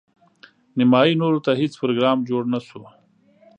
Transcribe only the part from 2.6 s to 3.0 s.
شو.